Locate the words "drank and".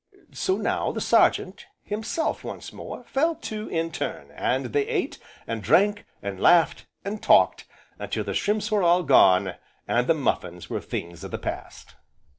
5.61-6.39